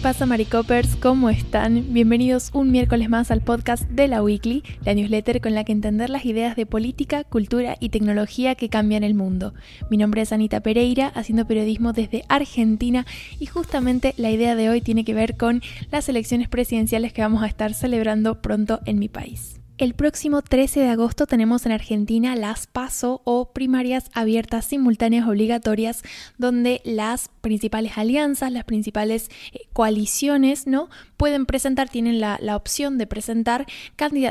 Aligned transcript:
pasa, 0.00 0.24
Maricopers? 0.24 0.96
¿Cómo 0.96 1.28
están? 1.28 1.92
Bienvenidos 1.92 2.50
un 2.54 2.70
miércoles 2.70 3.10
más 3.10 3.30
al 3.30 3.42
podcast 3.42 3.82
de 3.90 4.08
la 4.08 4.22
Weekly, 4.22 4.62
la 4.82 4.94
newsletter 4.94 5.42
con 5.42 5.54
la 5.54 5.64
que 5.64 5.72
entender 5.72 6.08
las 6.08 6.24
ideas 6.24 6.56
de 6.56 6.64
política, 6.64 7.24
cultura 7.24 7.76
y 7.80 7.90
tecnología 7.90 8.54
que 8.54 8.70
cambian 8.70 9.04
el 9.04 9.12
mundo. 9.12 9.52
Mi 9.90 9.98
nombre 9.98 10.22
es 10.22 10.32
Anita 10.32 10.60
Pereira, 10.60 11.08
haciendo 11.08 11.46
periodismo 11.46 11.92
desde 11.92 12.24
Argentina 12.28 13.04
y 13.38 13.46
justamente 13.46 14.14
la 14.16 14.30
idea 14.30 14.56
de 14.56 14.70
hoy 14.70 14.80
tiene 14.80 15.04
que 15.04 15.12
ver 15.12 15.36
con 15.36 15.60
las 15.90 16.08
elecciones 16.08 16.48
presidenciales 16.48 17.12
que 17.12 17.20
vamos 17.20 17.42
a 17.42 17.46
estar 17.46 17.74
celebrando 17.74 18.40
pronto 18.40 18.80
en 18.86 18.98
mi 18.98 19.08
país. 19.08 19.59
El 19.80 19.94
próximo 19.94 20.42
13 20.42 20.80
de 20.80 20.88
agosto 20.90 21.26
tenemos 21.26 21.64
en 21.64 21.72
Argentina 21.72 22.36
las 22.36 22.66
PASO 22.66 23.22
o 23.24 23.54
primarias 23.54 24.10
abiertas 24.12 24.66
simultáneas 24.66 25.26
obligatorias, 25.26 26.02
donde 26.36 26.82
las 26.84 27.30
principales 27.40 27.96
alianzas, 27.96 28.52
las 28.52 28.64
principales 28.64 29.30
eh, 29.54 29.60
coaliciones, 29.72 30.66
¿no? 30.66 30.90
Pueden 31.20 31.44
presentar, 31.44 31.90
tienen 31.90 32.18
la, 32.18 32.38
opción 32.56 32.96
de 32.96 33.06
presentar 33.06 33.66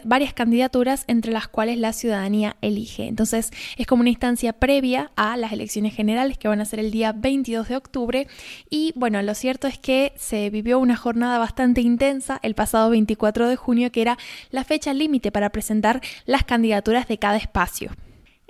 varias 0.05 0.33
candidaturas 0.33 1.03
entre 1.05 1.31
las 1.31 1.47
cuales 1.47 1.77
la 1.77 1.93
ciudadanía 1.93 2.55
elige. 2.61 3.05
Entonces 3.05 3.51
es 3.77 3.85
como 3.85 4.01
una 4.01 4.09
instancia 4.09 4.53
previa 4.53 5.11
a 5.15 5.37
las 5.37 5.51
elecciones 5.51 5.93
generales 5.93 6.39
que 6.39 6.47
van 6.47 6.61
a 6.61 6.65
ser 6.65 6.79
el 6.79 6.89
día 6.89 7.11
22 7.11 7.67
de 7.67 7.75
octubre. 7.75 8.27
Y 8.71 8.91
bueno, 8.95 9.21
lo 9.21 9.35
cierto 9.35 9.67
es 9.67 9.77
que 9.77 10.13
se 10.15 10.49
vivió 10.49 10.79
una 10.79 10.95
jornada 10.95 11.37
bastante 11.37 11.81
intensa 11.81 12.39
el 12.41 12.55
pasado 12.55 12.89
24 12.89 13.47
de 13.47 13.55
junio, 13.55 13.91
que 13.91 14.01
era 14.01 14.17
la 14.49 14.63
fecha 14.63 14.91
límite 14.91 15.31
para 15.31 15.51
presentar 15.51 16.01
las 16.25 16.43
candidaturas 16.43 17.07
de 17.07 17.19
cada 17.19 17.37
espacio. 17.37 17.91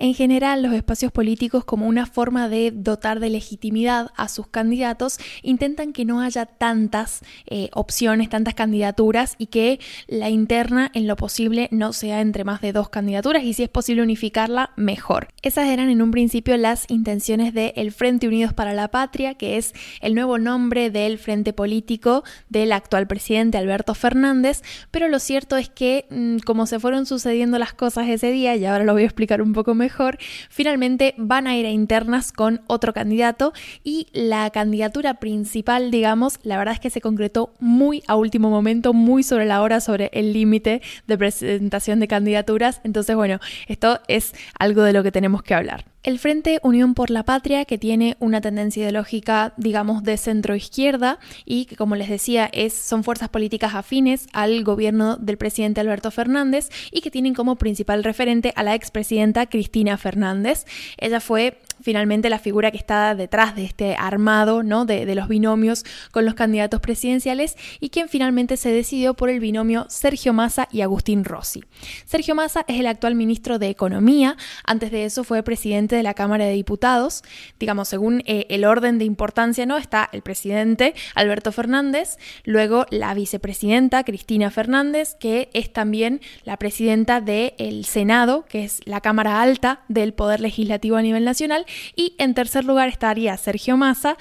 En 0.02 0.14
general, 0.14 0.64
los 0.64 0.72
espacios 0.72 1.12
políticos, 1.12 1.66
como 1.66 1.86
una 1.86 2.06
forma 2.06 2.48
de 2.48 2.72
dotar 2.72 3.20
de 3.20 3.30
legitimidad 3.30 4.12
a 4.16 4.30
sus 4.30 4.48
candidatos, 4.48 5.20
intentan 5.44 5.92
que 5.92 6.06
no 6.06 6.22
haya 6.22 6.46
tantas 6.46 7.22
eh, 7.48 7.70
opciones, 7.74 8.30
tantas 8.30 8.54
candidaturas 8.54 9.36
y 9.38 9.48
que 9.48 9.82
la 10.08 10.30
interna, 10.30 10.90
en 10.94 11.06
lo 11.06 11.18
posible, 11.18 11.68
no 11.72 11.92
sea 11.92 12.22
entre 12.22 12.46
más 12.46 12.62
de 12.62 12.72
dos 12.72 12.88
candidaturas 12.88 13.44
y 13.44 13.54
si 13.54 13.64
es 13.64 13.70
posible 13.70 14.02
unificarla, 14.02 14.72
mejor. 14.78 15.28
Esas 15.42 15.68
eran 15.68 15.90
en 15.90 16.02
un 16.02 16.12
principio 16.12 16.56
las 16.56 16.90
intenciones 16.90 17.54
del 17.54 17.92
Frente 17.92 18.26
Unidos 18.26 18.54
para 18.54 18.74
la 18.74 18.88
Patria, 18.88 19.34
que 19.34 19.58
es 19.58 19.74
el 20.00 20.16
nuevo 20.16 20.38
nombre 20.38 20.92
del 20.92 21.18
frente 21.18 21.52
político 21.52 22.24
del 22.48 22.72
actual 22.72 23.06
presidente 23.06 23.58
Alberto 23.58 23.94
Fernández, 23.96 24.64
pero 24.92 25.10
lo 25.10 25.20
cierto 25.20 25.58
es 25.58 25.68
que, 25.68 26.06
mm, 26.10 26.38
como 26.46 26.68
se 26.68 26.80
fueron 26.80 27.06
sucediendo 27.06 27.60
las 27.60 27.74
cosas 27.74 28.08
ese 28.08 28.32
día, 28.32 28.56
y 28.56 28.64
ahora 28.64 28.86
lo 28.86 28.94
voy 28.94 29.02
a 29.02 29.06
explicar 29.06 29.42
un 29.42 29.52
poco 29.52 29.76
mejor, 29.76 29.89
mejor, 29.90 30.20
finalmente 30.50 31.16
van 31.18 31.48
a 31.48 31.58
ir 31.58 31.66
a 31.66 31.72
internas 31.72 32.32
con 32.32 32.62
otro 32.68 32.94
candidato 32.94 33.54
y 33.84 34.06
la 34.14 34.52
candidatura 34.52 35.16
principal, 35.16 35.90
digamos, 35.90 36.40
la 36.44 36.60
verdad 36.60 36.76
es 36.76 36.80
que 36.80 36.92
se 36.92 37.02
concretó 37.02 37.54
muy 37.60 38.04
a 38.08 38.16
último 38.16 38.52
momento, 38.52 38.94
muy 38.94 39.24
sobre 39.24 39.48
la 39.48 39.64
hora, 39.64 39.82
sobre 39.82 40.12
el 40.14 40.32
límite 40.32 40.84
de 41.08 41.18
presentación 41.18 42.00
de 42.00 42.08
candidaturas. 42.08 42.82
Entonces, 42.84 43.16
bueno, 43.16 43.40
esto 43.68 44.00
es 44.08 44.34
algo 44.60 44.84
de 44.84 44.94
lo 44.94 45.02
que 45.02 45.12
tenemos 45.12 45.42
que 45.42 45.56
hablar. 45.56 45.86
El 46.02 46.18
Frente 46.18 46.60
Unión 46.64 46.94
por 46.94 47.10
la 47.10 47.24
Patria, 47.24 47.66
que 47.66 47.78
tiene 47.78 48.16
una 48.20 48.40
tendencia 48.40 48.84
ideológica, 48.84 49.54
digamos, 49.58 50.02
de 50.04 50.16
centro 50.16 50.56
izquierda 50.56 51.20
y 51.44 51.66
que, 51.66 51.76
como 51.76 51.98
les 51.98 52.08
decía, 52.08 52.50
es, 52.54 52.74
son 52.74 53.04
fuerzas 53.04 53.28
políticas 53.28 53.76
afines 53.76 54.28
al 54.32 54.64
gobierno 54.64 55.18
del 55.18 55.38
presidente 55.38 55.82
Alberto 55.82 56.10
Fernández 56.10 56.70
y 56.92 57.02
que 57.02 57.12
tienen 57.12 57.34
como 57.34 57.58
principal 57.58 58.06
referente 58.06 58.54
a 58.56 58.64
la 58.64 58.76
expresidenta 58.76 59.48
Cristina 59.48 59.98
Fernández. 59.98 60.66
Ella 60.98 61.20
fue 61.20 61.60
finalmente 61.82 62.30
la 62.30 62.40
figura 62.40 62.72
que 62.72 62.78
está 62.78 63.16
detrás 63.16 63.56
de 63.56 63.66
este 63.66 63.96
armado 63.96 64.64
¿no? 64.64 64.86
de, 64.86 65.14
los 65.16 65.28
binomios 65.28 65.86
con 66.12 66.26
los 66.26 66.34
candidatos 66.34 66.80
presidenciales 66.80 67.56
y 67.80 67.90
quien 67.90 68.10
finalmente 68.10 68.58
se 68.58 68.72
decidió 68.72 69.14
por 69.14 69.30
el 69.30 69.40
binomio 69.40 69.86
Sergio 69.90 70.34
Massa 70.34 70.68
y 70.72 70.82
Agustín 70.82 71.24
Rossi. 71.26 71.64
Sergio 72.06 72.36
Massa 72.36 72.66
es 72.68 72.80
el 72.80 72.88
actual 72.88 73.16
ministro 73.16 73.60
de 73.60 73.70
Economía, 73.70 74.38
antes 74.66 74.92
de 74.92 75.06
eso 75.06 75.24
fue 75.24 75.44
presidente 75.44 75.96
de 75.96 76.04
la 76.04 76.14
Cámara 76.14 76.46
de 76.46 76.54
Diputados, 76.54 77.24
digamos, 77.60 77.88
según 77.88 78.22
eh, 78.26 78.46
el 78.50 78.66
orden 78.66 79.00
de 79.00 79.06
importancia, 79.06 79.66
¿no? 79.66 79.78
Está 79.78 80.10
el 80.12 80.22
presidente 80.22 80.94
Alberto 81.16 81.52
Fernández, 81.52 82.18
luego 82.44 82.86
la 82.90 83.14
vicepresidenta 83.14 84.04
Cristina 84.04 84.52
Fernández, 84.52 85.16
que 85.20 85.50
es 85.54 85.72
también 85.72 86.22
la 86.44 86.58
presidenta 86.58 87.22
del 87.22 87.86
Senado, 87.86 88.46
que 88.48 88.64
es 88.64 88.82
la 88.86 89.02
Cámara 89.02 89.42
Alta 89.42 89.82
del 89.88 90.14
Poder 90.14 90.40
Legislativo 90.42 90.98
a 90.98 91.02
nivel 91.02 91.26
nacional, 91.26 91.66
y 91.96 92.16
en 92.18 92.34
tercer 92.34 92.66
lugar 92.66 92.90
estaría 92.90 93.36
Sergio 93.38 93.78
Massa, 93.78 94.18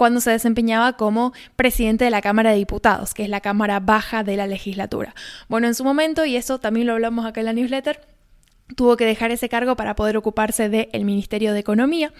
cuando 0.00 0.22
se 0.22 0.30
desempeñaba 0.30 0.94
como 0.94 1.34
presidente 1.56 2.06
de 2.06 2.10
la 2.10 2.22
Cámara 2.22 2.52
de 2.52 2.56
Diputados, 2.56 3.12
que 3.12 3.24
es 3.24 3.28
la 3.28 3.42
Cámara 3.42 3.80
Baja 3.80 4.24
de 4.24 4.34
la 4.34 4.46
legislatura. 4.46 5.14
Bueno, 5.46 5.66
en 5.66 5.74
su 5.74 5.84
momento, 5.84 6.24
y 6.24 6.36
eso 6.36 6.58
también 6.58 6.86
lo 6.86 6.94
hablamos 6.94 7.26
acá 7.26 7.40
en 7.40 7.46
la 7.46 7.52
newsletter, 7.52 8.00
tuvo 8.76 8.96
que 8.96 9.04
dejar 9.04 9.30
ese 9.30 9.50
cargo 9.50 9.76
para 9.76 9.96
poder 9.96 10.16
ocuparse 10.16 10.70
del 10.70 11.04
Ministerio 11.04 11.52
de 11.52 11.60
Economía. 11.60 12.14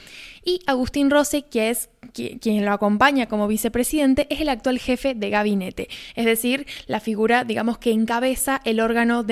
Y 0.44 0.60
Agustín 0.66 1.10
Rossi, 1.10 1.40
que 1.40 1.70
es 1.70 1.88
quien 2.12 2.64
lo 2.66 2.72
acompaña 2.72 3.26
como 3.26 3.48
vicepresidente, 3.48 4.26
es 4.28 4.42
el 4.42 4.50
actual 4.50 4.78
jefe 4.78 5.14
de 5.14 5.30
gabinete, 5.30 5.88
es 6.16 6.26
decir, 6.26 6.66
la 6.86 7.00
figura, 7.00 7.44
digamos, 7.44 7.78
que 7.78 7.92
encabeza 7.92 8.60
de, 8.64 8.70
el 8.72 8.80
órgano 8.80 9.22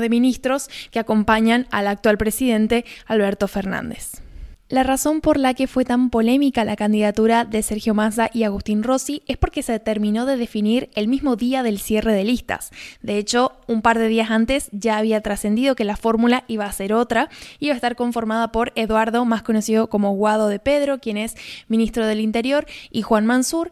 de 0.00 0.08
ministros 0.10 0.68
que 0.90 0.98
acompañan 0.98 1.66
al 1.70 1.86
actual 1.86 2.18
presidente 2.18 2.84
Alberto 3.06 3.48
Fernández. 3.48 4.27
La 4.70 4.82
razón 4.82 5.22
por 5.22 5.38
la 5.38 5.54
que 5.54 5.66
fue 5.66 5.86
tan 5.86 6.10
polémica 6.10 6.62
la 6.62 6.76
candidatura 6.76 7.46
de 7.46 7.62
Sergio 7.62 7.94
Massa 7.94 8.28
y 8.34 8.42
Agustín 8.42 8.82
Rossi 8.82 9.22
es 9.26 9.38
porque 9.38 9.62
se 9.62 9.80
terminó 9.80 10.26
de 10.26 10.36
definir 10.36 10.90
el 10.94 11.08
mismo 11.08 11.36
día 11.36 11.62
del 11.62 11.78
cierre 11.78 12.12
de 12.12 12.24
listas. 12.24 12.70
De 13.00 13.16
hecho, 13.16 13.52
un 13.66 13.80
par 13.80 13.98
de 13.98 14.08
días 14.08 14.30
antes 14.30 14.68
ya 14.72 14.98
había 14.98 15.22
trascendido 15.22 15.74
que 15.74 15.84
la 15.84 15.96
fórmula 15.96 16.44
iba 16.48 16.66
a 16.66 16.72
ser 16.72 16.92
otra, 16.92 17.30
iba 17.60 17.72
a 17.72 17.76
estar 17.76 17.96
conformada 17.96 18.52
por 18.52 18.72
Eduardo, 18.74 19.24
más 19.24 19.42
conocido 19.42 19.88
como 19.88 20.12
Guado 20.12 20.48
de 20.48 20.58
Pedro, 20.58 20.98
quien 20.98 21.16
es 21.16 21.34
ministro 21.68 22.06
del 22.06 22.20
Interior, 22.20 22.66
y 22.90 23.00
Juan 23.00 23.24
Mansur, 23.24 23.70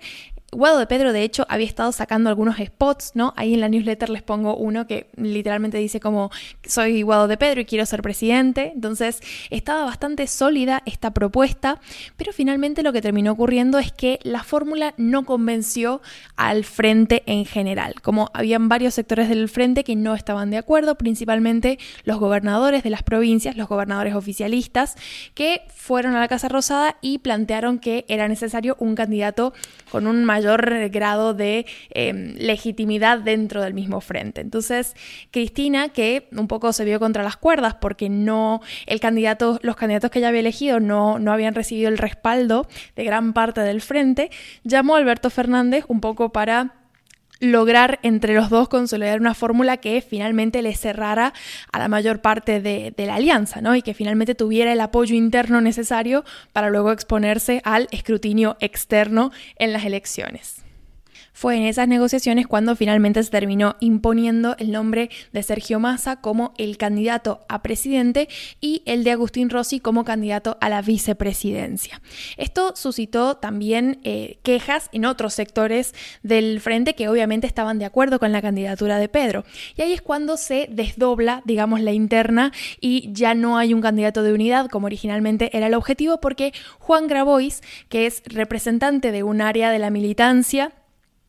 Guado 0.57 0.79
de 0.79 0.87
Pedro, 0.87 1.13
de 1.13 1.23
hecho, 1.23 1.45
había 1.51 1.67
estado 1.67 1.93
sacando 1.93 2.31
algunos 2.31 2.57
spots, 2.57 3.11
¿no? 3.13 3.35
Ahí 3.37 3.53
en 3.53 3.61
la 3.61 3.69
newsletter 3.69 4.09
les 4.09 4.23
pongo 4.23 4.57
uno 4.57 4.87
que 4.87 5.11
literalmente 5.15 5.77
dice 5.77 6.01
como 6.01 6.31
soy 6.67 7.03
Guado 7.03 7.29
de 7.29 7.37
Pedro 7.37 7.61
y 7.61 7.67
quiero 7.67 7.85
ser 7.85 8.01
presidente. 8.01 8.73
Entonces, 8.75 9.21
estaba 9.51 9.85
bastante 9.85 10.27
sólida 10.27 10.83
esta 10.87 11.13
propuesta, 11.13 11.79
pero 12.17 12.33
finalmente 12.33 12.83
lo 12.83 12.95
que 12.95 13.03
terminó 13.03 13.33
ocurriendo 13.33 13.79
es 13.79 13.93
que 13.93 14.19
la 14.23 14.45
fórmula 14.45 14.95
no 14.97 15.27
convenció 15.27 16.01
al 16.37 16.65
frente 16.65 17.23
en 17.27 17.45
general. 17.45 17.97
Como 18.01 18.31
habían 18.33 18.71
varios 18.71 18.95
sectores 18.95 19.29
del 19.29 19.51
frente 19.51 19.85
que 19.85 19.95
no 19.95 20.15
estaban 20.15 20.49
de 20.49 20.57
acuerdo, 20.57 20.95
principalmente 20.95 21.79
los 22.05 22.19
gobernadores 22.19 22.83
de 22.83 22.89
las 22.89 23.03
provincias, 23.03 23.59
los 23.59 23.69
gobernadores 23.69 24.15
oficialistas, 24.15 24.95
que 25.35 25.61
fueron 25.75 26.17
a 26.17 26.21
la 26.21 26.29
Casa 26.29 26.49
Rosada 26.49 26.97
y 27.03 27.19
plantearon 27.19 27.79
que 27.79 28.07
era 28.09 28.27
necesario 28.27 28.75
un 28.79 28.95
candidato 28.95 29.53
con 29.91 30.07
un 30.07 30.25
mayor 30.25 30.46
grado 30.91 31.35
de 31.35 31.67
em, 31.91 32.35
legitimidad 32.37 33.19
dentro 33.19 33.63
del 33.63 33.75
mismo 33.75 34.01
frente. 34.01 34.41
Entonces, 34.41 34.95
Cristina, 35.31 35.89
que 35.91 36.29
un 36.33 36.49
poco 36.49 36.73
se 36.73 36.85
vio 36.85 36.99
contra 36.99 37.23
las 37.23 37.37
cuerdas 37.37 37.75
porque 37.75 38.09
no, 38.09 38.61
el 38.87 39.01
candidato, 39.01 39.59
los 39.63 39.77
candidatos 39.77 40.11
que 40.11 40.19
ella 40.19 40.29
había 40.29 40.41
elegido 40.41 40.81
no, 40.81 41.19
no 41.19 41.33
habían 41.33 41.55
recibido 41.55 41.89
el 41.89 41.99
respaldo 41.99 42.67
de 42.95 43.05
gran 43.05 43.33
parte 43.33 43.61
del 43.61 43.81
frente, 43.81 44.31
llamó 44.65 44.95
a 44.95 44.99
Alberto 44.99 45.31
Fernández 45.31 45.85
un 45.89 46.01
poco 46.01 46.31
para 46.33 46.75
lograr 47.41 47.99
entre 48.03 48.35
los 48.35 48.51
dos 48.51 48.69
consolidar 48.69 49.21
una 49.21 49.35
fórmula 49.35 49.77
que 49.77 50.01
finalmente 50.01 50.63
le 50.63 50.75
cerrara 50.75 51.33
a 51.73 51.79
la 51.79 51.89
mayor 51.89 52.21
parte 52.21 52.61
de, 52.61 52.93
de, 52.97 53.07
la 53.07 53.17
alianza, 53.17 53.61
¿no? 53.61 53.77
Y 53.77 53.83
que 53.83 53.95
finalmente 53.95 54.35
tuviera 54.35 54.73
el 54.73 54.81
apoyo 54.81 55.15
interno 55.15 55.61
necesario 55.61 56.25
para 56.53 56.71
luego 56.71 56.93
exponerse 56.93 57.61
al 57.65 57.89
escrutinio 57.91 58.57
externo 58.61 59.33
en 59.57 59.73
las 59.73 59.85
elecciones. 59.85 60.66
Fue 61.37 61.55
en 61.55 61.65
esas 61.65 61.87
negociaciones 61.87 62.47
cuando 62.47 62.77
finalmente 62.77 63.23
se 63.23 63.31
terminó 63.31 63.77
imponiendo 63.81 64.57
el 64.59 64.73
nombre 64.73 65.11
de 65.35 65.43
Sergio 65.43 65.79
Massa 65.79 66.23
como 66.23 66.55
el 66.57 66.79
candidato 66.79 67.45
a 67.51 67.61
presidente 67.61 68.31
y 68.63 68.81
el 68.87 69.05
de 69.05 69.11
Agustín 69.11 69.51
Rossi 69.51 69.79
como 69.79 70.07
candidato 70.07 70.57
a 70.63 70.71
la 70.71 70.81
vicepresidencia. 70.81 72.01
Esto 72.39 72.75
suscitó 72.75 73.37
también 73.37 74.01
eh, 74.03 74.39
quejas 74.45 74.89
en 74.93 75.05
otros 75.05 75.35
sectores 75.35 75.95
del 76.23 76.59
frente 76.63 76.95
que 76.95 77.11
obviamente 77.11 77.47
estaban 77.47 77.79
de 77.79 77.85
acuerdo 77.85 78.19
con 78.19 78.33
la 78.33 78.41
candidatura 78.41 78.99
de 78.99 79.11
Pedro. 79.11 79.45
Y 79.77 79.83
ahí 79.83 79.93
es 79.93 80.01
cuando 80.01 80.39
se 80.39 80.71
desdobla, 80.73 81.43
digamos, 81.45 81.83
la 81.83 81.93
interna 81.93 82.51
y 82.81 83.13
ya 83.13 83.35
no 83.35 83.59
hay 83.59 83.75
un 83.75 83.83
candidato 83.83 84.23
de 84.23 84.33
unidad 84.33 84.71
como 84.71 84.87
originalmente 84.87 85.55
era 85.55 85.67
el 85.67 85.75
objetivo 85.75 86.19
porque 86.19 86.55
Juan 86.79 87.09
Grabois, 87.09 87.61
que 87.91 88.07
es 88.07 88.23
representante 88.25 89.13
de 89.13 89.23
un 89.23 89.43
área 89.43 89.71
de 89.71 89.79
la 89.79 89.91
militancia, 89.91 90.73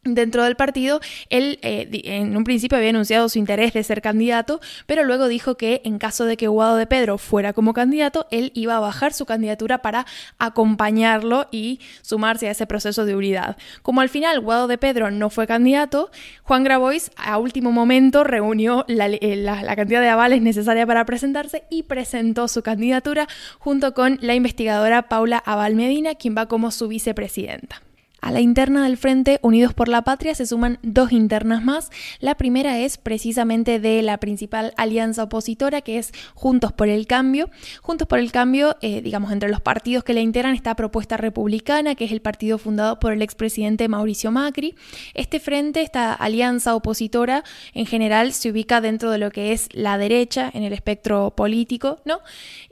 Dentro 0.03 0.43
del 0.43 0.55
partido, 0.55 1.01
él 1.29 1.59
eh, 1.63 1.89
en 2.05 2.37
un 2.37 2.45
principio 2.45 2.77
había 2.77 2.91
anunciado 2.91 3.27
su 3.27 3.39
interés 3.39 3.73
de 3.73 3.83
ser 3.83 4.01
candidato, 4.01 4.61
pero 4.85 5.03
luego 5.03 5.27
dijo 5.27 5.57
que 5.57 5.81
en 5.83 5.97
caso 5.97 6.25
de 6.25 6.37
que 6.37 6.47
Guado 6.47 6.77
de 6.77 6.87
Pedro 6.87 7.17
fuera 7.17 7.51
como 7.51 7.73
candidato, 7.73 8.25
él 8.31 8.51
iba 8.53 8.77
a 8.77 8.79
bajar 8.79 9.13
su 9.13 9.25
candidatura 9.25 9.79
para 9.79 10.05
acompañarlo 10.39 11.47
y 11.51 11.81
sumarse 12.01 12.47
a 12.47 12.51
ese 12.51 12.65
proceso 12.67 13.05
de 13.05 13.15
unidad. 13.15 13.57
Como 13.81 13.99
al 13.99 14.09
final 14.09 14.39
Guado 14.39 14.67
de 14.67 14.77
Pedro 14.77 15.11
no 15.11 15.29
fue 15.29 15.45
candidato, 15.45 16.09
Juan 16.43 16.63
Grabois 16.63 17.11
a 17.17 17.37
último 17.37 17.71
momento 17.71 18.23
reunió 18.23 18.85
la, 18.87 19.07
eh, 19.07 19.35
la 19.35 19.75
cantidad 19.75 20.01
de 20.01 20.09
avales 20.09 20.41
necesaria 20.41 20.87
para 20.87 21.05
presentarse 21.05 21.63
y 21.69 21.83
presentó 21.83 22.47
su 22.47 22.61
candidatura 22.63 23.27
junto 23.59 23.93
con 23.93 24.19
la 24.21 24.35
investigadora 24.35 25.09
Paula 25.09 25.37
Aval 25.45 25.75
Medina, 25.75 26.15
quien 26.15 26.35
va 26.37 26.47
como 26.47 26.71
su 26.71 26.87
vicepresidenta. 26.87 27.81
A 28.19 28.31
la 28.31 28.41
interna 28.41 28.83
del 28.83 28.97
Frente 28.97 29.39
Unidos 29.43 29.73
por 29.73 29.87
la 29.87 30.01
Patria 30.01 30.33
se 30.33 30.47
suman 30.47 30.79
dos 30.81 31.11
internas 31.11 31.63
más. 31.63 31.91
La 32.19 32.35
primera 32.35 32.79
es 32.79 32.97
precisamente 32.97 33.79
de 33.79 34.01
la 34.01 34.17
principal 34.17 34.73
alianza 34.75 35.23
opositora, 35.23 35.81
que 35.81 35.99
es 35.99 36.11
Juntos 36.33 36.73
por 36.73 36.87
el 36.87 37.05
Cambio. 37.05 37.49
Juntos 37.81 38.07
por 38.07 38.17
el 38.17 38.31
Cambio, 38.31 38.75
eh, 38.81 39.01
digamos, 39.01 39.31
entre 39.31 39.49
los 39.49 39.61
partidos 39.61 40.03
que 40.03 40.15
la 40.15 40.21
integran 40.21 40.55
está 40.55 40.75
Propuesta 40.75 41.15
Republicana, 41.17 41.93
que 41.93 42.05
es 42.05 42.11
el 42.11 42.21
partido 42.21 42.57
fundado 42.57 42.99
por 42.99 43.13
el 43.13 43.21
expresidente 43.21 43.87
Mauricio 43.87 44.31
Macri. 44.31 44.75
Este 45.13 45.39
frente, 45.39 45.81
esta 45.81 46.13
alianza 46.13 46.75
opositora, 46.75 47.43
en 47.73 47.85
general 47.85 48.33
se 48.33 48.49
ubica 48.49 48.81
dentro 48.81 49.11
de 49.11 49.19
lo 49.19 49.31
que 49.31 49.53
es 49.53 49.69
la 49.73 49.97
derecha 49.99 50.49
en 50.53 50.63
el 50.63 50.73
espectro 50.73 51.31
político, 51.35 51.99
¿no? 52.03 52.21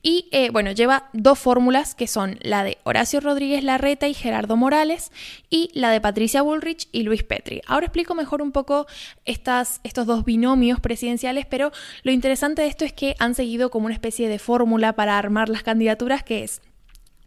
Y 0.01 0.27
eh, 0.31 0.49
bueno, 0.49 0.71
lleva 0.71 1.09
dos 1.13 1.37
fórmulas 1.37 1.93
que 1.93 2.07
son 2.07 2.39
la 2.41 2.63
de 2.63 2.79
Horacio 2.83 3.19
Rodríguez 3.19 3.63
Larreta 3.63 4.07
y 4.07 4.13
Gerardo 4.13 4.57
Morales 4.57 5.11
y 5.49 5.69
la 5.73 5.89
de 5.91 6.01
Patricia 6.01 6.41
Bullrich 6.41 6.87
y 6.91 7.03
Luis 7.03 7.23
Petri. 7.23 7.61
Ahora 7.67 7.85
explico 7.85 8.15
mejor 8.15 8.41
un 8.41 8.51
poco 8.51 8.87
estas, 9.25 9.79
estos 9.83 10.05
dos 10.05 10.25
binomios 10.25 10.79
presidenciales, 10.79 11.45
pero 11.45 11.71
lo 12.03 12.11
interesante 12.11 12.61
de 12.61 12.67
esto 12.67 12.85
es 12.85 12.93
que 12.93 13.15
han 13.19 13.35
seguido 13.35 13.69
como 13.69 13.85
una 13.85 13.95
especie 13.95 14.29
de 14.29 14.39
fórmula 14.39 14.93
para 14.93 15.17
armar 15.17 15.49
las 15.49 15.63
candidaturas 15.63 16.23
que 16.23 16.43
es 16.43 16.61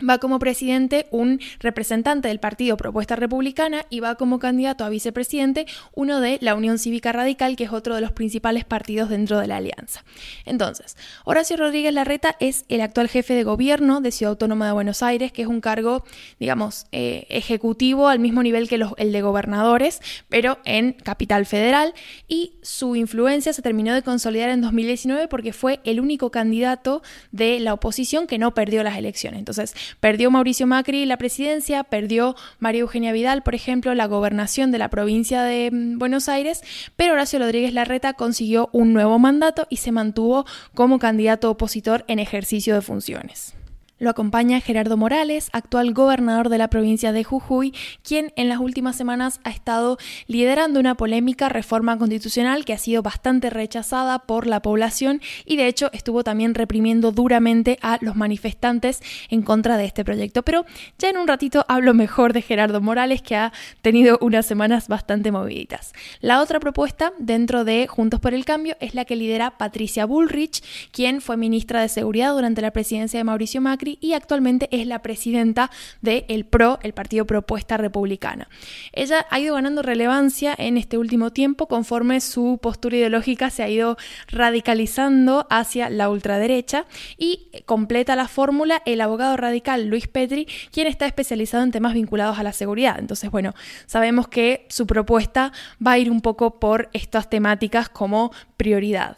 va 0.06 0.18
como 0.18 0.38
presidente 0.38 1.06
un 1.10 1.40
representante 1.60 2.28
del 2.28 2.40
partido 2.40 2.76
Propuesta 2.76 3.16
Republicana 3.16 3.84
y 3.90 4.00
va 4.00 4.14
como 4.14 4.38
candidato 4.38 4.84
a 4.84 4.88
vicepresidente 4.88 5.66
uno 5.94 6.20
de 6.20 6.38
la 6.40 6.54
Unión 6.54 6.78
Cívica 6.78 7.12
Radical, 7.12 7.56
que 7.56 7.64
es 7.64 7.72
otro 7.72 7.94
de 7.94 8.00
los 8.00 8.12
principales 8.12 8.64
partidos 8.64 9.08
dentro 9.10 9.38
de 9.38 9.46
la 9.46 9.56
alianza. 9.56 10.04
Entonces, 10.44 10.96
Horacio 11.24 11.56
Rodríguez 11.56 11.92
Larreta 11.92 12.36
es 12.40 12.64
el 12.68 12.80
actual 12.80 13.08
jefe 13.08 13.34
de 13.34 13.44
gobierno 13.44 14.00
de 14.00 14.12
Ciudad 14.12 14.30
Autónoma 14.30 14.66
de 14.66 14.72
Buenos 14.72 15.02
Aires, 15.02 15.32
que 15.32 15.42
es 15.42 15.48
un 15.48 15.60
cargo, 15.60 16.04
digamos, 16.38 16.86
eh, 16.92 17.26
ejecutivo 17.28 18.08
al 18.08 18.18
mismo 18.18 18.42
nivel 18.42 18.68
que 18.68 18.80
el 18.96 19.12
de 19.12 19.20
gobernadores, 19.20 20.00
pero 20.28 20.58
en 20.64 20.92
capital 20.92 21.46
federal, 21.46 21.94
y 22.26 22.54
su 22.62 22.96
influencia 22.96 23.52
se 23.52 23.62
terminó 23.62 23.94
de 23.94 24.02
consolidar 24.02 24.50
en 24.50 24.60
2019 24.60 25.28
porque 25.28 25.52
fue 25.52 25.80
el 25.84 26.00
único 26.00 26.30
candidato 26.30 27.02
de 27.32 27.60
la 27.60 27.74
oposición 27.74 28.26
que 28.26 28.38
no 28.38 28.54
perdió 28.54 28.82
las 28.82 28.96
elecciones. 28.96 29.38
Entonces, 29.38 29.74
Perdió 30.00 30.30
Mauricio 30.30 30.66
Macri 30.66 31.06
la 31.06 31.16
presidencia, 31.16 31.84
perdió 31.84 32.36
María 32.58 32.82
Eugenia 32.82 33.12
Vidal, 33.12 33.42
por 33.42 33.54
ejemplo, 33.54 33.94
la 33.94 34.06
gobernación 34.06 34.70
de 34.70 34.78
la 34.78 34.90
provincia 34.90 35.42
de 35.42 35.70
mm, 35.70 35.98
Buenos 35.98 36.28
Aires, 36.28 36.62
pero 36.96 37.14
Horacio 37.14 37.38
Rodríguez 37.38 37.72
Larreta 37.72 38.14
consiguió 38.14 38.68
un 38.72 38.92
nuevo 38.92 39.18
mandato 39.18 39.66
y 39.70 39.76
se 39.76 39.92
mantuvo 39.92 40.46
como 40.74 40.98
candidato 40.98 41.50
opositor 41.50 42.04
en 42.08 42.18
ejercicio 42.18 42.74
de 42.74 42.82
funciones. 42.82 43.57
Lo 44.00 44.10
acompaña 44.10 44.60
Gerardo 44.60 44.96
Morales, 44.96 45.48
actual 45.52 45.92
gobernador 45.92 46.50
de 46.50 46.58
la 46.58 46.70
provincia 46.70 47.10
de 47.10 47.24
Jujuy, 47.24 47.74
quien 48.04 48.32
en 48.36 48.48
las 48.48 48.60
últimas 48.60 48.94
semanas 48.94 49.40
ha 49.42 49.50
estado 49.50 49.98
liderando 50.28 50.78
una 50.78 50.94
polémica 50.94 51.48
reforma 51.48 51.98
constitucional 51.98 52.64
que 52.64 52.72
ha 52.72 52.78
sido 52.78 53.02
bastante 53.02 53.50
rechazada 53.50 54.20
por 54.20 54.46
la 54.46 54.62
población 54.62 55.20
y 55.44 55.56
de 55.56 55.66
hecho 55.66 55.90
estuvo 55.92 56.22
también 56.22 56.54
reprimiendo 56.54 57.10
duramente 57.10 57.76
a 57.82 57.98
los 58.00 58.14
manifestantes 58.14 59.02
en 59.30 59.42
contra 59.42 59.76
de 59.76 59.86
este 59.86 60.04
proyecto. 60.04 60.44
Pero 60.44 60.64
ya 60.98 61.10
en 61.10 61.16
un 61.16 61.26
ratito 61.26 61.64
hablo 61.66 61.92
mejor 61.92 62.32
de 62.34 62.42
Gerardo 62.42 62.80
Morales, 62.80 63.20
que 63.20 63.34
ha 63.34 63.52
tenido 63.82 64.16
unas 64.20 64.46
semanas 64.46 64.86
bastante 64.86 65.32
moviditas. 65.32 65.92
La 66.20 66.40
otra 66.40 66.60
propuesta 66.60 67.12
dentro 67.18 67.64
de 67.64 67.88
Juntos 67.88 68.20
por 68.20 68.32
el 68.32 68.44
Cambio 68.44 68.76
es 68.78 68.94
la 68.94 69.04
que 69.04 69.16
lidera 69.16 69.58
Patricia 69.58 70.06
Bullrich, 70.06 70.62
quien 70.92 71.20
fue 71.20 71.36
ministra 71.36 71.80
de 71.80 71.88
Seguridad 71.88 72.32
durante 72.32 72.62
la 72.62 72.70
presidencia 72.70 73.18
de 73.18 73.24
Mauricio 73.24 73.60
Macri 73.60 73.87
y 74.00 74.12
actualmente 74.12 74.68
es 74.70 74.86
la 74.86 75.00
presidenta 75.00 75.70
del 76.02 76.24
el 76.28 76.44
PRO, 76.44 76.78
el 76.82 76.92
Partido 76.92 77.26
Propuesta 77.26 77.76
Republicana. 77.76 78.48
Ella 78.92 79.26
ha 79.30 79.40
ido 79.40 79.54
ganando 79.54 79.82
relevancia 79.82 80.54
en 80.58 80.76
este 80.76 80.98
último 80.98 81.30
tiempo 81.30 81.68
conforme 81.68 82.20
su 82.20 82.58
postura 82.60 82.96
ideológica 82.96 83.50
se 83.50 83.62
ha 83.62 83.68
ido 83.68 83.96
radicalizando 84.28 85.46
hacia 85.50 85.88
la 85.90 86.10
ultraderecha 86.10 86.86
y 87.16 87.50
completa 87.64 88.16
la 88.16 88.28
fórmula 88.28 88.82
el 88.84 89.00
abogado 89.00 89.36
radical 89.36 89.86
Luis 89.86 90.08
Petri, 90.08 90.46
quien 90.72 90.86
está 90.86 91.06
especializado 91.06 91.62
en 91.64 91.70
temas 91.70 91.94
vinculados 91.94 92.38
a 92.38 92.42
la 92.42 92.52
seguridad. 92.52 92.98
Entonces, 92.98 93.30
bueno, 93.30 93.54
sabemos 93.86 94.28
que 94.28 94.66
su 94.68 94.86
propuesta 94.86 95.52
va 95.84 95.92
a 95.92 95.98
ir 95.98 96.10
un 96.10 96.20
poco 96.20 96.58
por 96.58 96.88
estas 96.92 97.30
temáticas 97.30 97.88
como 97.88 98.32
prioridad. 98.56 99.16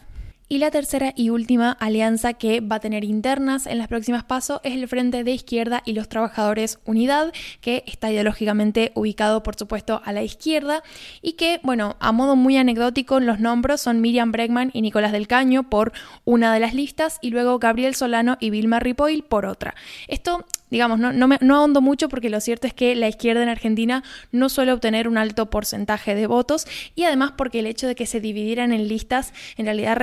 Y 0.53 0.59
la 0.59 0.73
tercera 0.73 1.13
y 1.15 1.31
última 1.31 1.71
alianza 1.71 2.33
que 2.33 2.61
va 2.61 2.77
a 2.77 2.81
tener 2.81 3.05
internas 3.05 3.69
en 3.69 3.79
las 3.79 3.87
próximas 3.87 4.25
pasos 4.25 4.61
es 4.65 4.73
el 4.73 4.89
Frente 4.89 5.23
de 5.23 5.31
Izquierda 5.31 5.81
y 5.85 5.93
los 5.93 6.09
Trabajadores 6.09 6.81
Unidad, 6.85 7.33
que 7.61 7.85
está 7.87 8.11
ideológicamente 8.11 8.91
ubicado, 8.97 9.45
por 9.45 9.55
supuesto, 9.55 10.03
a 10.05 10.13
la 10.13 10.25
izquierda 10.25 10.83
y 11.23 11.35
que, 11.35 11.61
bueno, 11.63 11.95
a 12.01 12.11
modo 12.11 12.35
muy 12.35 12.57
anecdótico, 12.57 13.21
los 13.21 13.39
nombres 13.39 13.81
son 13.81 14.01
Miriam 14.01 14.33
Bregman 14.33 14.73
y 14.75 14.83
Nicolás 14.83 15.13
del 15.13 15.29
Caño 15.29 15.71
por 15.71 15.93
una 16.25 16.53
de 16.53 16.59
las 16.59 16.75
listas 16.75 17.21
y 17.23 17.31
luego 17.31 17.61
Gabriel 17.61 17.95
Solano 17.95 18.37
y 18.41 18.51
Vilma 18.51 18.81
Ripoll 18.81 19.23
por 19.23 19.47
otra. 19.47 19.77
Esto 20.09 20.47
digamos, 20.71 20.99
no, 20.99 21.13
no, 21.13 21.29
me, 21.29 21.39
no 21.41 21.57
ahondo 21.57 21.81
mucho 21.81 22.09
porque 22.09 22.31
lo 22.31 22.41
cierto 22.41 22.67
es 22.67 22.75
que 22.75 22.95
la 22.95 23.09
izquierda 23.09 23.43
en 23.43 23.49
Argentina 23.49 24.03
no 24.33 24.49
suele 24.49 24.73
obtener 24.73 25.09
un 25.09 25.19
alto 25.19 25.51
porcentaje 25.51 26.15
de 26.15 26.27
votos 26.27 26.67
y 26.95 27.05
además 27.05 27.33
porque 27.37 27.59
el 27.59 27.67
hecho 27.67 27.87
de 27.87 27.95
que 27.95 28.07
se 28.07 28.21
dividieran 28.21 28.73
en 28.73 28.89
listas 28.89 29.33
en 29.57 29.67
realidad 29.67 29.97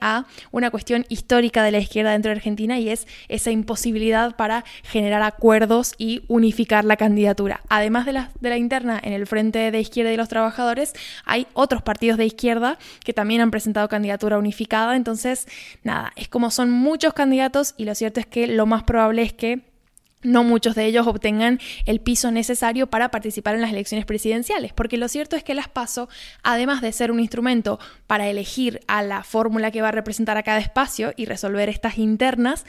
a 0.00 0.26
una 0.50 0.70
cuestión 0.70 1.04
histórica 1.08 1.62
de 1.62 1.70
la 1.70 1.78
izquierda 1.78 2.12
dentro 2.12 2.30
de 2.30 2.36
Argentina 2.36 2.78
y 2.78 2.88
es 2.88 3.06
esa 3.28 3.50
imposibilidad 3.50 4.36
para 4.36 4.64
generar 4.82 5.22
acuerdos 5.22 5.94
y 5.98 6.22
unificar 6.28 6.84
la 6.84 6.96
candidatura. 6.96 7.60
Además 7.68 8.06
de 8.06 8.12
la, 8.12 8.30
de 8.40 8.50
la 8.50 8.56
interna 8.56 9.00
en 9.02 9.12
el 9.12 9.26
Frente 9.26 9.70
de 9.70 9.80
Izquierda 9.80 10.12
y 10.12 10.16
los 10.16 10.28
Trabajadores, 10.28 10.94
hay 11.24 11.46
otros 11.52 11.82
partidos 11.82 12.18
de 12.18 12.26
izquierda 12.26 12.78
que 13.04 13.12
también 13.12 13.40
han 13.40 13.50
presentado 13.50 13.88
candidatura 13.88 14.38
unificada, 14.38 14.96
entonces 14.96 15.46
nada, 15.82 16.12
es 16.16 16.28
como 16.28 16.50
son 16.50 16.70
muchos 16.70 17.14
candidatos 17.14 17.74
y 17.76 17.84
lo 17.84 17.94
cierto 17.94 18.20
es 18.20 18.26
que 18.26 18.46
lo 18.46 18.66
más 18.66 18.82
probable 18.84 19.22
es 19.22 19.32
que 19.32 19.73
no 20.24 20.42
muchos 20.42 20.74
de 20.74 20.86
ellos 20.86 21.06
obtengan 21.06 21.60
el 21.86 22.00
piso 22.00 22.30
necesario 22.30 22.88
para 22.88 23.10
participar 23.10 23.54
en 23.54 23.60
las 23.60 23.70
elecciones 23.70 24.06
presidenciales, 24.06 24.72
porque 24.72 24.96
lo 24.96 25.08
cierto 25.08 25.36
es 25.36 25.44
que 25.44 25.54
las 25.54 25.68
PASO, 25.68 26.08
además 26.42 26.80
de 26.80 26.92
ser 26.92 27.12
un 27.12 27.20
instrumento 27.20 27.78
para 28.06 28.28
elegir 28.28 28.80
a 28.88 29.02
la 29.02 29.22
fórmula 29.22 29.70
que 29.70 29.82
va 29.82 29.88
a 29.88 29.92
representar 29.92 30.36
a 30.36 30.42
cada 30.42 30.58
espacio 30.58 31.12
y 31.16 31.26
resolver 31.26 31.68
estas 31.68 31.98
internas, 31.98 32.64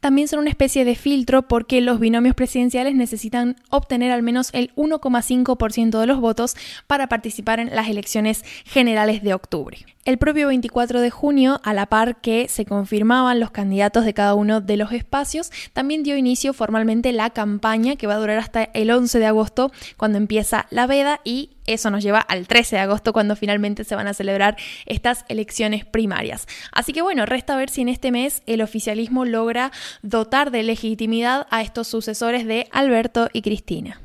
también 0.00 0.28
son 0.28 0.38
una 0.40 0.50
especie 0.50 0.84
de 0.84 0.94
filtro 0.94 1.48
porque 1.48 1.80
los 1.80 1.98
binomios 1.98 2.34
presidenciales 2.34 2.94
necesitan 2.94 3.56
obtener 3.70 4.12
al 4.12 4.22
menos 4.22 4.50
el 4.52 4.72
1,5% 4.76 5.98
de 5.98 6.06
los 6.06 6.20
votos 6.20 6.56
para 6.86 7.08
participar 7.08 7.58
en 7.58 7.74
las 7.74 7.88
elecciones 7.88 8.44
generales 8.64 9.22
de 9.22 9.34
octubre. 9.34 9.78
El 10.08 10.16
propio 10.16 10.46
24 10.46 11.02
de 11.02 11.10
junio, 11.10 11.60
a 11.64 11.74
la 11.74 11.84
par 11.84 12.18
que 12.22 12.48
se 12.48 12.64
confirmaban 12.64 13.40
los 13.40 13.50
candidatos 13.50 14.06
de 14.06 14.14
cada 14.14 14.32
uno 14.32 14.62
de 14.62 14.78
los 14.78 14.92
espacios, 14.92 15.50
también 15.74 16.02
dio 16.02 16.16
inicio 16.16 16.54
formalmente 16.54 17.12
la 17.12 17.28
campaña 17.28 17.96
que 17.96 18.06
va 18.06 18.14
a 18.14 18.18
durar 18.18 18.38
hasta 18.38 18.62
el 18.72 18.90
11 18.90 19.18
de 19.18 19.26
agosto 19.26 19.70
cuando 19.98 20.16
empieza 20.16 20.64
la 20.70 20.86
veda 20.86 21.20
y 21.24 21.50
eso 21.66 21.90
nos 21.90 22.02
lleva 22.02 22.20
al 22.20 22.46
13 22.46 22.76
de 22.76 22.80
agosto 22.80 23.12
cuando 23.12 23.36
finalmente 23.36 23.84
se 23.84 23.96
van 23.96 24.08
a 24.08 24.14
celebrar 24.14 24.56
estas 24.86 25.26
elecciones 25.28 25.84
primarias. 25.84 26.46
Así 26.72 26.94
que 26.94 27.02
bueno, 27.02 27.26
resta 27.26 27.54
ver 27.58 27.68
si 27.68 27.82
en 27.82 27.90
este 27.90 28.10
mes 28.10 28.42
el 28.46 28.62
oficialismo 28.62 29.26
logra 29.26 29.72
dotar 30.00 30.50
de 30.50 30.62
legitimidad 30.62 31.46
a 31.50 31.60
estos 31.60 31.86
sucesores 31.86 32.46
de 32.46 32.66
Alberto 32.72 33.28
y 33.34 33.42
Cristina. 33.42 34.00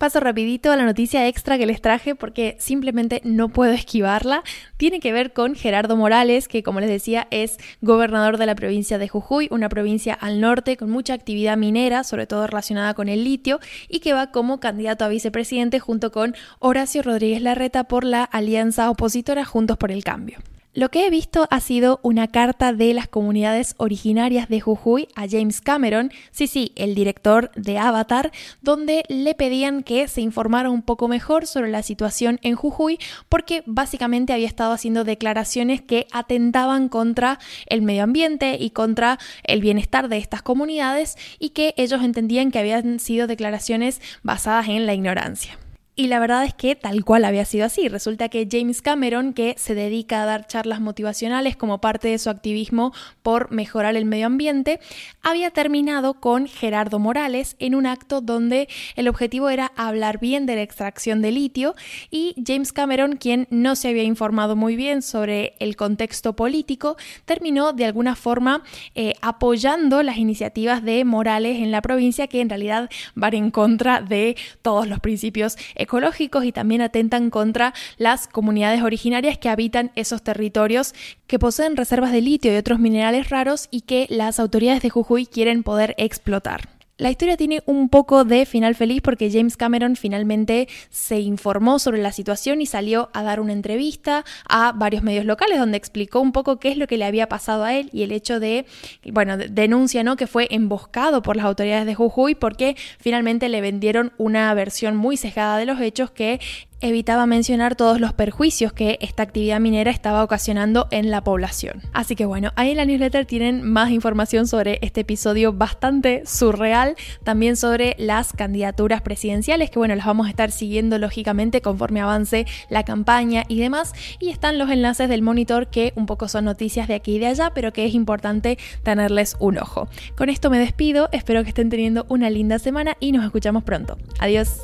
Paso 0.00 0.18
rapidito 0.18 0.72
a 0.72 0.76
la 0.76 0.86
noticia 0.86 1.28
extra 1.28 1.58
que 1.58 1.66
les 1.66 1.82
traje 1.82 2.14
porque 2.14 2.56
simplemente 2.58 3.20
no 3.22 3.50
puedo 3.50 3.72
esquivarla. 3.72 4.42
Tiene 4.78 4.98
que 4.98 5.12
ver 5.12 5.34
con 5.34 5.54
Gerardo 5.54 5.94
Morales, 5.94 6.48
que 6.48 6.62
como 6.62 6.80
les 6.80 6.88
decía 6.88 7.28
es 7.30 7.58
gobernador 7.82 8.38
de 8.38 8.46
la 8.46 8.54
provincia 8.54 8.96
de 8.96 9.08
Jujuy, 9.08 9.48
una 9.50 9.68
provincia 9.68 10.14
al 10.14 10.40
norte 10.40 10.78
con 10.78 10.88
mucha 10.88 11.12
actividad 11.12 11.58
minera, 11.58 12.02
sobre 12.02 12.26
todo 12.26 12.46
relacionada 12.46 12.94
con 12.94 13.10
el 13.10 13.24
litio, 13.24 13.60
y 13.90 14.00
que 14.00 14.14
va 14.14 14.30
como 14.30 14.58
candidato 14.58 15.04
a 15.04 15.08
vicepresidente 15.08 15.80
junto 15.80 16.10
con 16.10 16.34
Horacio 16.60 17.02
Rodríguez 17.02 17.42
Larreta 17.42 17.84
por 17.84 18.04
la 18.04 18.24
alianza 18.24 18.88
opositora 18.88 19.44
Juntos 19.44 19.76
por 19.76 19.92
el 19.92 20.02
Cambio. 20.02 20.38
Lo 20.72 20.88
que 20.88 21.04
he 21.04 21.10
visto 21.10 21.48
ha 21.50 21.58
sido 21.58 21.98
una 22.04 22.28
carta 22.28 22.72
de 22.72 22.94
las 22.94 23.08
comunidades 23.08 23.74
originarias 23.78 24.48
de 24.48 24.60
Jujuy 24.60 25.08
a 25.16 25.26
James 25.28 25.60
Cameron, 25.60 26.12
sí, 26.30 26.46
sí, 26.46 26.70
el 26.76 26.94
director 26.94 27.50
de 27.56 27.76
Avatar, 27.76 28.30
donde 28.62 29.02
le 29.08 29.34
pedían 29.34 29.82
que 29.82 30.06
se 30.06 30.20
informara 30.20 30.70
un 30.70 30.82
poco 30.82 31.08
mejor 31.08 31.48
sobre 31.48 31.72
la 31.72 31.82
situación 31.82 32.38
en 32.42 32.54
Jujuy, 32.54 33.00
porque 33.28 33.64
básicamente 33.66 34.32
había 34.32 34.46
estado 34.46 34.72
haciendo 34.72 35.02
declaraciones 35.02 35.82
que 35.82 36.06
atentaban 36.12 36.88
contra 36.88 37.40
el 37.66 37.82
medio 37.82 38.04
ambiente 38.04 38.56
y 38.60 38.70
contra 38.70 39.18
el 39.42 39.60
bienestar 39.62 40.08
de 40.08 40.18
estas 40.18 40.42
comunidades 40.42 41.16
y 41.40 41.48
que 41.48 41.74
ellos 41.78 42.04
entendían 42.04 42.52
que 42.52 42.60
habían 42.60 43.00
sido 43.00 43.26
declaraciones 43.26 44.00
basadas 44.22 44.68
en 44.68 44.86
la 44.86 44.94
ignorancia. 44.94 45.58
Y 46.00 46.06
la 46.06 46.18
verdad 46.18 46.46
es 46.46 46.54
que 46.54 46.76
tal 46.76 47.04
cual 47.04 47.26
había 47.26 47.44
sido 47.44 47.66
así. 47.66 47.86
Resulta 47.86 48.30
que 48.30 48.48
James 48.50 48.80
Cameron, 48.80 49.34
que 49.34 49.54
se 49.58 49.74
dedica 49.74 50.22
a 50.22 50.24
dar 50.24 50.46
charlas 50.46 50.80
motivacionales 50.80 51.56
como 51.58 51.82
parte 51.82 52.08
de 52.08 52.18
su 52.18 52.30
activismo 52.30 52.94
por 53.22 53.52
mejorar 53.52 53.96
el 53.96 54.06
medio 54.06 54.24
ambiente, 54.24 54.80
había 55.20 55.50
terminado 55.50 56.14
con 56.14 56.48
Gerardo 56.48 56.98
Morales 56.98 57.54
en 57.58 57.74
un 57.74 57.84
acto 57.84 58.22
donde 58.22 58.66
el 58.96 59.08
objetivo 59.08 59.50
era 59.50 59.72
hablar 59.76 60.18
bien 60.18 60.46
de 60.46 60.54
la 60.54 60.62
extracción 60.62 61.20
de 61.20 61.32
litio 61.32 61.74
y 62.10 62.34
James 62.46 62.72
Cameron, 62.72 63.18
quien 63.18 63.46
no 63.50 63.76
se 63.76 63.88
había 63.88 64.04
informado 64.04 64.56
muy 64.56 64.76
bien 64.76 65.02
sobre 65.02 65.52
el 65.58 65.76
contexto 65.76 66.34
político, 66.34 66.96
terminó 67.26 67.74
de 67.74 67.84
alguna 67.84 68.16
forma 68.16 68.62
eh, 68.94 69.12
apoyando 69.20 70.02
las 70.02 70.16
iniciativas 70.16 70.82
de 70.82 71.04
Morales 71.04 71.58
en 71.58 71.70
la 71.70 71.82
provincia 71.82 72.26
que 72.26 72.40
en 72.40 72.48
realidad 72.48 72.88
van 73.14 73.34
en 73.34 73.50
contra 73.50 74.00
de 74.00 74.34
todos 74.62 74.88
los 74.88 74.98
principios 75.00 75.58
ecológicos 75.90 76.44
y 76.44 76.52
también 76.52 76.82
atentan 76.82 77.30
contra 77.30 77.74
las 77.98 78.28
comunidades 78.28 78.82
originarias 78.82 79.38
que 79.38 79.48
habitan 79.48 79.90
esos 79.96 80.22
territorios 80.22 80.94
que 81.26 81.40
poseen 81.40 81.76
reservas 81.76 82.12
de 82.12 82.20
litio 82.20 82.52
y 82.52 82.56
otros 82.56 82.78
minerales 82.78 83.28
raros 83.28 83.66
y 83.72 83.80
que 83.80 84.06
las 84.08 84.38
autoridades 84.38 84.82
de 84.82 84.90
Jujuy 84.90 85.26
quieren 85.26 85.64
poder 85.64 85.96
explotar. 85.98 86.79
La 87.00 87.10
historia 87.10 87.38
tiene 87.38 87.62
un 87.64 87.88
poco 87.88 88.24
de 88.24 88.44
final 88.44 88.74
feliz 88.74 89.00
porque 89.00 89.30
James 89.30 89.56
Cameron 89.56 89.96
finalmente 89.96 90.68
se 90.90 91.18
informó 91.18 91.78
sobre 91.78 92.02
la 92.02 92.12
situación 92.12 92.60
y 92.60 92.66
salió 92.66 93.08
a 93.14 93.22
dar 93.22 93.40
una 93.40 93.54
entrevista 93.54 94.22
a 94.46 94.72
varios 94.72 95.02
medios 95.02 95.24
locales 95.24 95.58
donde 95.58 95.78
explicó 95.78 96.20
un 96.20 96.32
poco 96.32 96.58
qué 96.58 96.68
es 96.68 96.76
lo 96.76 96.86
que 96.86 96.98
le 96.98 97.06
había 97.06 97.26
pasado 97.26 97.64
a 97.64 97.74
él 97.74 97.88
y 97.94 98.02
el 98.02 98.12
hecho 98.12 98.38
de, 98.38 98.66
bueno, 99.12 99.38
denuncia, 99.38 100.04
¿no? 100.04 100.16
Que 100.16 100.26
fue 100.26 100.46
emboscado 100.50 101.22
por 101.22 101.36
las 101.36 101.46
autoridades 101.46 101.86
de 101.86 101.94
Jujuy 101.94 102.34
porque 102.34 102.76
finalmente 102.98 103.48
le 103.48 103.62
vendieron 103.62 104.12
una 104.18 104.52
versión 104.52 104.94
muy 104.94 105.16
sesgada 105.16 105.56
de 105.56 105.64
los 105.64 105.80
hechos 105.80 106.10
que 106.10 106.38
evitaba 106.80 107.26
mencionar 107.26 107.76
todos 107.76 108.00
los 108.00 108.12
perjuicios 108.12 108.72
que 108.72 108.98
esta 109.00 109.22
actividad 109.22 109.60
minera 109.60 109.90
estaba 109.90 110.24
ocasionando 110.24 110.88
en 110.90 111.10
la 111.10 111.22
población. 111.22 111.82
Así 111.92 112.16
que 112.16 112.24
bueno, 112.24 112.52
ahí 112.56 112.70
en 112.70 112.76
la 112.78 112.84
newsletter 112.84 113.26
tienen 113.26 113.62
más 113.62 113.90
información 113.90 114.46
sobre 114.46 114.78
este 114.82 115.02
episodio 115.02 115.52
bastante 115.52 116.22
surreal, 116.26 116.96
también 117.24 117.56
sobre 117.56 117.94
las 117.98 118.32
candidaturas 118.32 119.02
presidenciales, 119.02 119.70
que 119.70 119.78
bueno, 119.78 119.94
las 119.94 120.06
vamos 120.06 120.26
a 120.26 120.30
estar 120.30 120.50
siguiendo 120.50 120.98
lógicamente 120.98 121.60
conforme 121.60 122.00
avance 122.00 122.46
la 122.68 122.84
campaña 122.84 123.44
y 123.48 123.60
demás, 123.60 123.92
y 124.18 124.30
están 124.30 124.58
los 124.58 124.70
enlaces 124.70 125.08
del 125.08 125.22
monitor 125.22 125.68
que 125.68 125.92
un 125.96 126.06
poco 126.06 126.28
son 126.28 126.44
noticias 126.44 126.88
de 126.88 126.94
aquí 126.94 127.16
y 127.16 127.18
de 127.18 127.26
allá, 127.26 127.52
pero 127.54 127.72
que 127.72 127.84
es 127.84 127.94
importante 127.94 128.58
tenerles 128.82 129.36
un 129.38 129.58
ojo. 129.58 129.88
Con 130.16 130.28
esto 130.28 130.50
me 130.50 130.58
despido, 130.58 131.08
espero 131.12 131.42
que 131.42 131.50
estén 131.50 131.70
teniendo 131.70 132.06
una 132.08 132.30
linda 132.30 132.58
semana 132.58 132.96
y 133.00 133.12
nos 133.12 133.24
escuchamos 133.24 133.64
pronto. 133.64 133.98
Adiós. 134.18 134.60